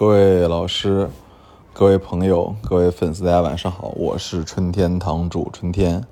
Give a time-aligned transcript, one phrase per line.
[0.00, 1.10] 各位老师、
[1.74, 6.02] 各位朋友、各位粉丝，大家晚上好，我是春天堂主春天。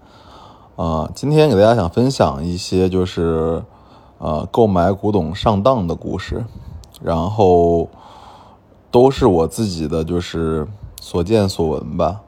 [0.76, 3.62] 啊，今天给大家想分享一些就是
[4.18, 6.44] 呃购买古董上当的故事，
[7.00, 7.88] 然后
[8.90, 10.68] 都是我自己的就是
[11.00, 12.20] 所见所闻吧。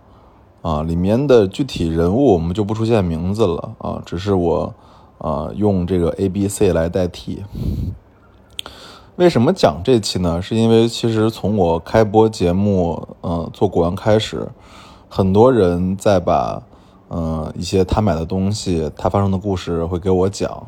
[0.62, 4.72] 啊，里面的具体人物我们就不出现名字了啊，只是我
[5.18, 7.45] 啊用这个 A、B、C 来代替。
[9.21, 10.41] 为什么讲这期呢？
[10.41, 14.48] 是因为其实从我开播节目，呃，做古玩开始，
[15.11, 16.62] 很多人在把，
[17.09, 20.66] 呃，一些他买的东西，他发生的故事会给我讲，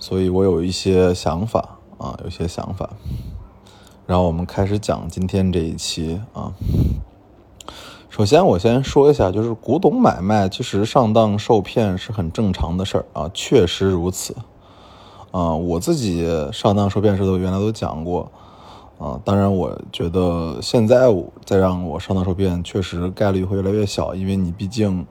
[0.00, 2.90] 所以我有一些想法啊，有些想法。
[4.04, 6.50] 然后我们开始讲今天这一期啊。
[8.08, 14.34] 首先，我先说一下，就是古董买卖其实上当受骗是很正常的事儿啊，确实如此。
[15.30, 18.30] 啊，我自己上当受骗时都原来都讲过，
[18.98, 21.06] 啊，当然我觉得现在
[21.44, 25.06] 再让我上当受骗，确实概率会越来越小，因为你毕竟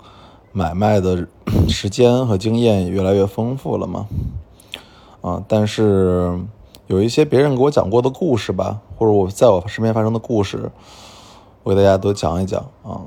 [0.52, 1.26] 买卖的
[1.70, 4.08] 时间和经验越来越丰富了嘛，
[5.22, 6.38] 啊，但是
[6.88, 10.70] 有一些别人给我讲过的故事吧，或者我在我身边发生的故事，
[11.64, 13.02] 我给大家都讲一讲啊，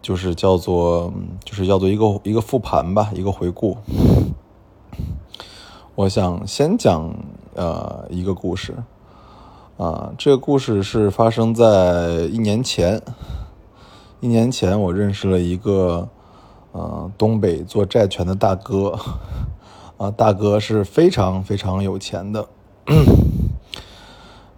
[0.00, 1.12] 就是叫做
[1.44, 3.76] 就是要做一个一个复盘吧，一个回顾。
[5.96, 7.10] 我想先讲
[7.54, 8.74] 呃一个故事，
[9.78, 13.00] 啊，这个故事是发生在一年前。
[14.20, 16.06] 一年前，我认识了一个
[16.72, 18.98] 呃东北做债权的大哥，
[19.96, 22.46] 啊，大哥是非常非常有钱的。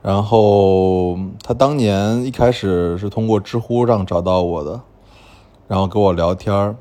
[0.02, 4.80] 然后他当年一开始是通过知乎上找到我的，
[5.69, 6.77] 然后跟我聊天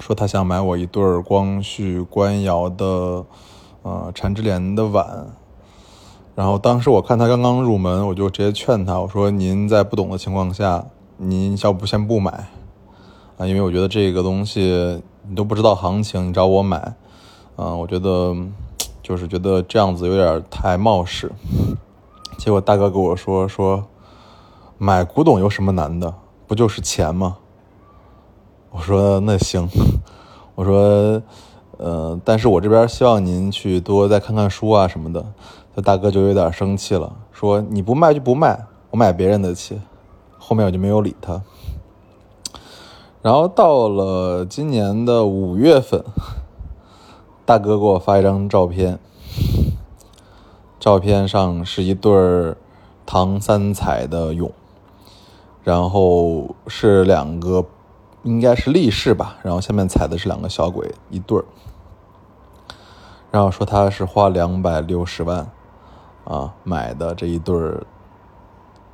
[0.00, 3.26] 说他想买我一对光绪官窑的。
[3.82, 5.28] 呃，缠枝莲的碗，
[6.34, 10.84] 然后当时我看他刚刚入门，我就直接劝他，我说：“您在不懂的情况下，
[11.16, 12.48] 您要不先不买
[13.38, 13.46] 啊？
[13.46, 16.76] 因为我觉得这个东西你都不知道行情，你找我买，
[17.56, 18.36] 啊，我觉得
[19.02, 21.30] 就是觉得这样子有点太冒失。”
[22.36, 23.84] 结果大哥跟我说：“说
[24.76, 26.12] 买古董有什么难的？
[26.46, 27.38] 不就是钱吗？”
[28.70, 29.68] 我说：“那行。
[30.56, 31.22] ”我说。
[31.78, 35.24] 呃，但是我这边希望您去多再看看书啊什么的。
[35.74, 39.80] 这大哥就有点生气了，说你不卖就不卖，我买别人的去。
[40.38, 41.40] 后面我就没有理他。
[43.22, 46.04] 然后到了今年的五月份，
[47.44, 48.98] 大哥给我发一张照片，
[50.80, 52.54] 照片上是一对
[53.06, 54.50] 唐三彩的俑，
[55.62, 57.64] 然后是两个。
[58.22, 61.44] 应该是力士吧，然后下面踩的是两个小鬼一对儿，
[63.30, 65.50] 然后说他是花两百六十万
[66.24, 67.86] 啊买的这一对儿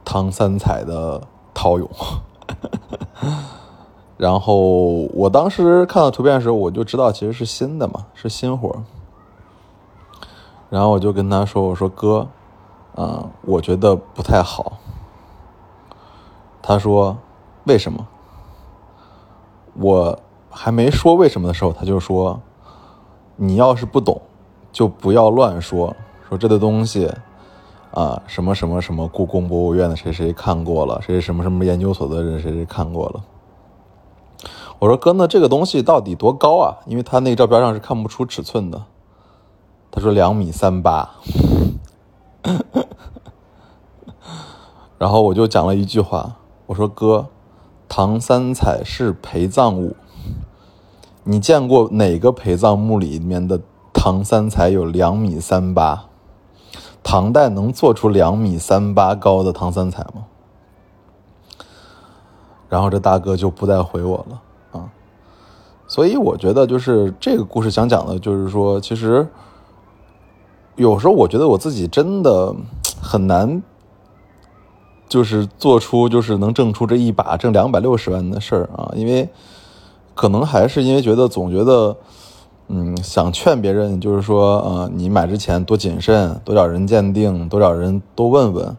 [0.05, 1.21] 唐三彩的
[1.53, 1.89] 陶俑，
[4.17, 4.57] 然后
[5.15, 8.83] 我当时看到图片的时候，我就知道其实是新的嘛，是新货。
[10.71, 12.27] 然后我就跟他说：“我说哥，
[12.97, 14.79] 啊，我觉得不太好。”
[16.61, 17.17] 他说
[17.65, 18.07] ：“为什么？”
[19.75, 20.19] 我
[20.51, 22.41] 还没说为什么的时候，他就说
[23.37, 24.23] ：“你要是不懂，
[24.71, 25.97] 就不要乱说。
[26.29, 27.13] 说这个东西，
[27.91, 33.25] 啊，什么什么什么故宫博物院的谁谁看过了，谁什么什么研究所的人谁谁看过了。”
[34.79, 36.79] 我说：“哥，那这个东西到底多高啊？
[36.87, 38.85] 因为他那个照片上是看不出尺寸的。”
[39.91, 41.11] 他说：“两米三八。
[44.99, 46.37] ”然后我就讲了一句话，
[46.67, 47.27] 我说：“哥。”
[47.89, 49.95] 唐三彩是陪葬物，
[51.23, 53.61] 你见过哪个陪葬墓里面的
[53.93, 56.07] 唐三彩有两米三八？
[57.03, 60.25] 唐代能做出两米三八高的唐三彩吗？
[62.69, 64.91] 然后这大哥就不再回我了啊！
[65.87, 69.29] 所以我觉得，就是这个故事想讲的，就是说，其实
[70.75, 72.53] 有时候我觉得我自己真的
[73.01, 73.63] 很难。
[75.09, 79.29] 就是做出就是能挣出这一把挣两百六十万的事儿啊，因为
[80.15, 81.97] 可能还是因为觉得总觉得，
[82.69, 88.77] 嗯，想劝别人，就是说，呃，你买之前多谨慎，多找人鉴定，多找人多问问，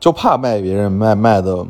[0.00, 1.66] 就怕卖别人卖卖的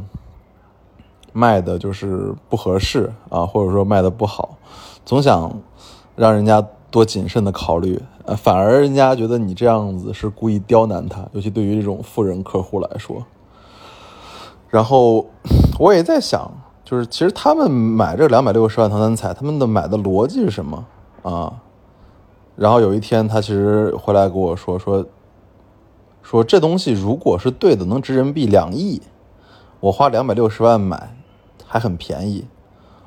[1.32, 4.56] 卖的就是不合适啊，或者说卖的不好，
[5.04, 5.52] 总想
[6.16, 13.22] 让人家多谨慎的考虑，呃，反而人家觉得你这样子是故意刁难他，尤其对于这种富人客户来说。
[14.74, 15.24] 然后
[15.78, 16.50] 我也在想，
[16.84, 20.84] 就是其实他们买这两百六十万唐三彩，他们的买的逻辑是什么
[21.22, 21.52] 啊？
[22.56, 25.06] 然后有一天他其实回来跟我说说，
[26.24, 29.00] 说这东西如果是对的，能值人民币两亿，
[29.78, 31.16] 我花两百六十万买
[31.64, 32.44] 还很便宜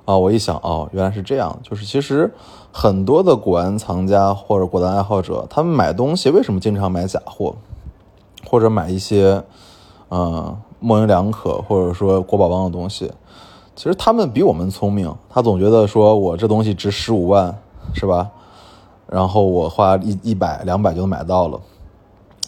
[0.06, 0.18] 啊！
[0.18, 2.34] 我一想，哦，原来是这样，就是其实
[2.72, 7.56] 很多的古玩藏家或者古玩爱好者，他们买东西为什么经常买假货，
[8.46, 9.44] 或者买一些
[10.10, 13.12] 嗯模棱两可或者说国宝帮的东西？
[13.76, 17.56] 其实他们比我们聪明，他总觉得说我这东西值十五万，
[17.94, 18.30] 是吧？
[19.08, 21.60] 然后我花一一百两百就能买到了，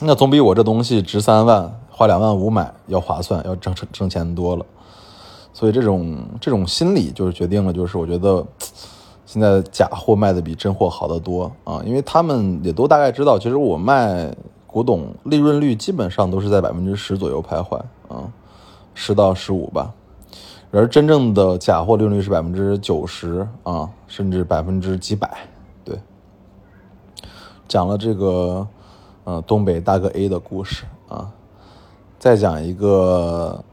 [0.02, 4.66] 那总比我这东西值三万花两万五买要划算，要挣挣挣钱多了。
[5.54, 8.46] 所以这种这种心理就是决定了，就是我觉得
[9.26, 14.34] 现在假货卖的比真货好得多啊，因为他们也都大概知道，其实我卖
[14.72, 17.78] 古董利润率基本上都是在百分之十左右徘徊
[18.08, 18.32] 啊，
[18.94, 19.92] 十到十五吧。
[20.70, 25.50] 而真正的假货利润率是百分之九十啊，甚至百分之几百。
[25.84, 26.00] 对
[27.68, 28.68] 讲了这个，
[29.24, 31.32] 呃，东北大哥 A 的故事啊，
[32.20, 33.64] 再讲一个，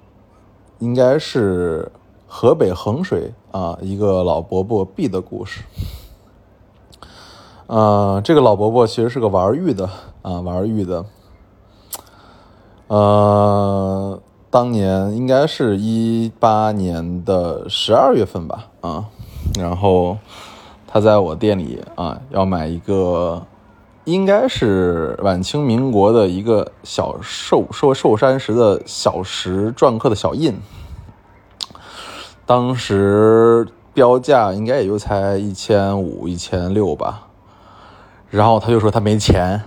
[0.79, 1.93] 应该是
[2.27, 5.63] 河北衡水啊一个老伯伯 B 的故事。
[7.67, 9.89] 呃，这个老伯伯其实是个玩玉的
[10.23, 11.05] 啊，玩玉的。
[12.89, 14.21] 呃，
[14.51, 19.05] 当年应该是一八年的十二月份吧啊，
[19.59, 20.17] 然后
[20.87, 23.43] 他在我店里啊要买一个。
[24.05, 30.57] 应该是晚清民国的一个小寿寿寿山石的小石篆刻的小印，
[32.47, 37.26] 当时标价应该也就才一千五一千六吧，
[38.31, 39.63] 然后他就说他没钱，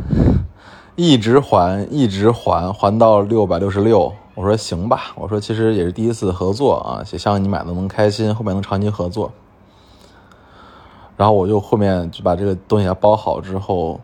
[0.95, 4.13] 一直还一直还，还到六百六十六。
[4.35, 9.31] 我说行吧，我说其实也是第一次合作啊，也希望你买的能开心，后面能长期合作。
[11.17, 14.00] 然后我就后面就把这个东西给包好之后。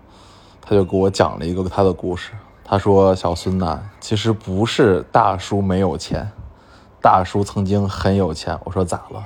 [0.68, 2.32] 他就给我讲了一个他的故事。
[2.64, 6.28] 他说：“小孙呐，其实不是大叔没有钱，
[7.00, 9.24] 大叔曾经很有钱。”我说：“咋了？”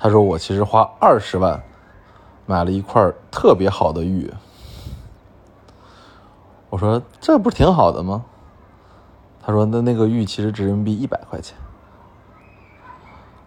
[0.00, 1.62] 他说：“我其实花二十万
[2.44, 4.28] 买了一块特别好的玉。”
[6.74, 8.24] 我说：“这不是挺好的吗？”
[9.40, 11.56] 他说：“那那个玉其实值人民币一百块钱。”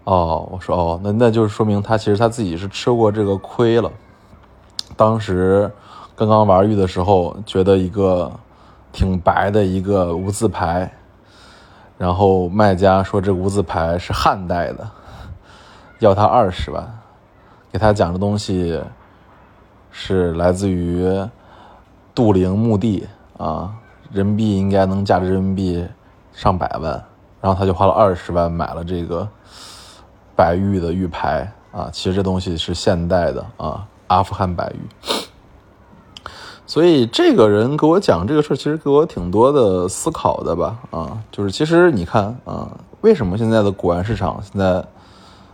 [0.05, 3.91] 哦，我说：“哦，那那就是说明他其实他自己是吃过这个亏了。”
[4.95, 5.69] 当时。
[6.15, 8.31] 刚刚玩玉的时候，觉得一个
[8.91, 10.91] 挺白的一个无字牌，
[11.95, 14.89] 然后卖家说这无字牌是汉代的，
[15.99, 16.83] 要他二十万，
[17.71, 18.81] 给他讲的东西
[19.91, 21.05] 是来自于
[22.15, 23.71] 杜陵墓地啊，
[24.11, 25.85] 人民币应该能价值人民币
[26.33, 26.91] 上百万，
[27.39, 29.27] 然后他就花了二十万买了这个
[30.35, 34.79] 白玉的玉牌啊，其实这东西是现代的啊，阿富汗白玉。
[36.65, 40.77] 所以这个人给我讲这个事儿，其实给我挺多的思考的吧？
[40.91, 42.67] 啊，就是其实你看啊，
[43.01, 44.83] 为什么现在的古玩市场现在，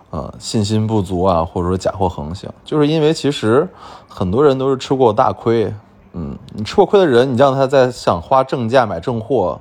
[0.09, 3.67] 呃，信心不足啊，或者说假货横行，就是因为其实
[4.07, 5.73] 很多人都是吃过大亏。
[6.13, 9.59] 嗯，你吃过亏的人，你让他再想花正价买正货，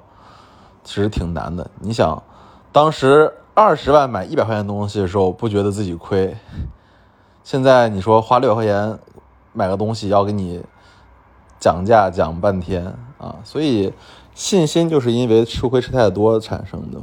[0.84, 1.70] 其实挺难的。
[1.80, 2.22] 你想，
[2.70, 6.36] 当时二十万买一百块钱东西的时候，不觉得自己亏，
[7.42, 8.98] 现在你说花六百块钱
[9.52, 10.62] 买个东西要给你。
[11.60, 13.94] 讲价讲半天啊，所以
[14.34, 17.00] 信心就是因为吃亏吃太多产生的。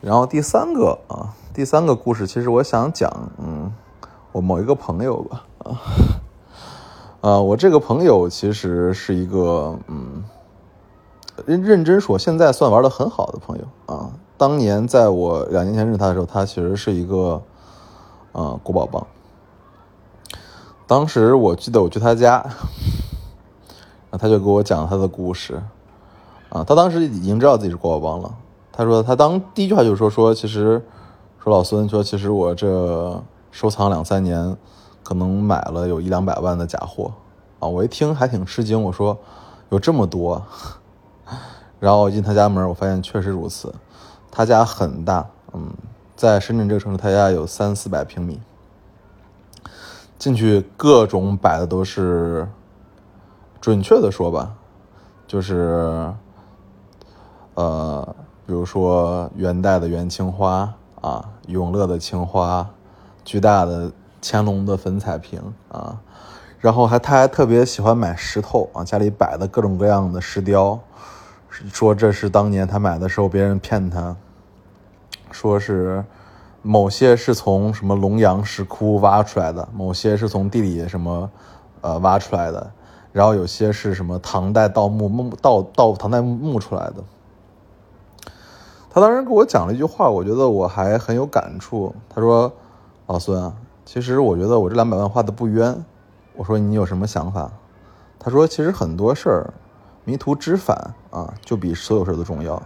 [0.00, 3.08] 然后第三个啊，第三个故事，其实我想讲，
[3.38, 3.72] 嗯，
[4.32, 5.78] 我某一个朋友吧，啊，
[7.24, 10.22] 啊，我这个朋友其实是一个，嗯，
[11.46, 14.12] 认认真说，现在算玩的很好的朋友啊。
[14.36, 17.40] 当年在我两年前认识他的时候，他其实是一个，
[18.32, 19.06] 啊，国宝帮。
[20.86, 22.42] 当时我记得我去他家，
[24.10, 25.62] 然后他就给我讲他的故事，
[26.50, 28.34] 啊，他当时已经知道自己是国宝帮了。
[28.70, 30.84] 他说他当第一句话就是说说，其实
[31.42, 33.18] 说老孙说其实我这
[33.50, 34.54] 收藏两三年，
[35.04, 37.12] 可能买了有一两百万的假货，
[37.60, 39.16] 啊，我一听还挺吃惊，我说
[39.68, 40.42] 有这么多，
[41.78, 43.72] 然后我进他家门，我发现确实如此，
[44.32, 45.72] 他家很大，嗯，
[46.16, 48.40] 在深圳这个城市，他家有三四百平米。
[50.16, 52.48] 进去各种摆的都是，
[53.60, 54.54] 准确的说吧，
[55.26, 56.10] 就是，
[57.54, 62.66] 呃，比如说元代的元青花啊，永乐的青花，
[63.22, 63.92] 巨大的
[64.24, 66.00] 乾隆的粉彩瓶啊，
[66.58, 70.80] 然后还他还特别喜欢买石头啊，家里摆的各种各样的石雕，
[71.50, 74.16] 说这是当年他买的时候别人骗他，
[75.30, 76.02] 说是。
[76.66, 81.30] 某些是从什么龙阳石窟挖出来的，某些是从地里什么，
[81.82, 82.70] 呃挖出来的，
[83.12, 87.04] 然后有些是什么唐代盗墓墓盗盗唐代墓出来的。
[88.88, 91.94] 他当时给我讲了一句话，我觉得我还很有感触。
[92.08, 92.50] 他说
[93.08, 93.52] ：“老孙啊，
[93.84, 95.84] 其实我觉得我这两百万花的不冤。”
[96.36, 97.50] 我说：“你有什么想法？”
[98.18, 99.54] 他说：“其实很多事儿，
[100.04, 102.60] 迷途知返啊，就比所有事儿都重要。”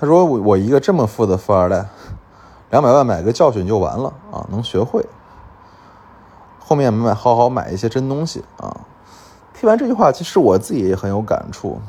[0.00, 1.86] 他说：“我我一个这么富的富二代，
[2.70, 5.04] 两百万买个教训就完了啊，能学会。
[6.58, 8.80] 后面买好好买一些真东西啊。”
[9.54, 11.80] 听完这句话，其实我自己也很有感触。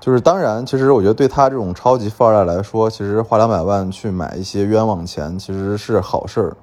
[0.00, 6.56] 就是当然，其实我觉得对他这种超级富二代来说，其实花两百万去买一些冤枉钱，其实是好事儿，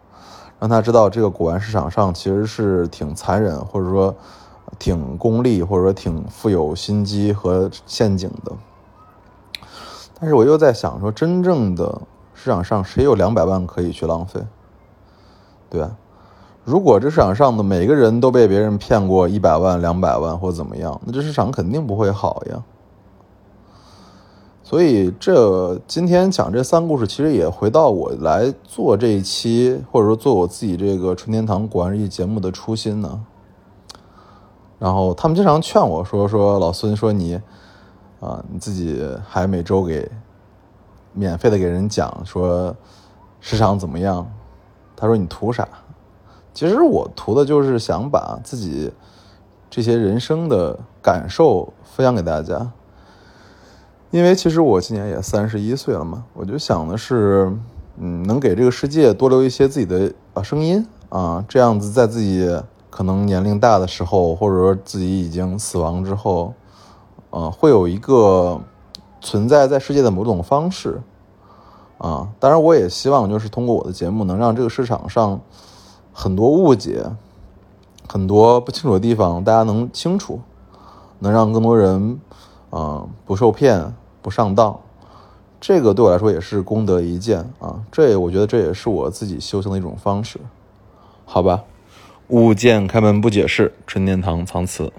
[0.62, 4.14] 让他知道这个古玩市场上其实是挺残忍，或者说
[4.78, 8.52] 挺功利，或者说挺富有心机和陷阱的。
[10.20, 12.00] 但是我又在想说，真正的
[12.36, 14.40] 市场上谁有两百万可以去浪费？
[15.68, 15.98] 对吧？
[16.64, 22.64] 如果这市场上的每个人都被别人骗过一百万、两百万或怎么样，那这市场肯定不会好呀。
[24.64, 33.26] 所以，这今天讲这三故事，其实也回到我来做这一期，或者说做我自己这个春天堂古玩日记节目的初心呢。
[34.80, 37.36] 然后他们经常劝我说：“说老孙，说你
[38.22, 40.10] 啊，你自己还每周给
[41.12, 42.74] 免费的给人讲说
[43.42, 44.26] 市场怎么样？”
[44.96, 45.68] 他说：“你图啥？”
[46.54, 48.92] 其实我图的就是想把自己
[49.70, 52.72] 这些人生的感受分享给大家。
[54.12, 57.50] 因为其实我今年也三十一岁了嘛，我就想的是，
[57.98, 66.54] 嗯，能给这个世界多留一些自己的啊声音啊，这样子在自己可能年龄大的时候，或者说自己已经死亡之后，
[67.30, 68.60] 呃，会有一个
[69.22, 71.02] 存在在世界的某种方式
[71.98, 72.28] 啊。
[72.38, 75.40] 当然，我也希望就是通过我的节目，能让这个市场上
[76.12, 77.02] 很多误解、
[78.10, 80.42] 很多不清楚的地方，大家能清楚，
[81.20, 82.20] 能让更多人
[82.72, 83.94] 啊不受骗。
[84.22, 84.80] 不上当，
[85.60, 87.80] 这个对我来说也是功德一件啊！
[87.92, 90.40] 这我觉得这也是我自己修行的一种方式，
[91.26, 91.64] 好吧？
[92.30, 94.92] 物见开门不解释，纯天堂藏词。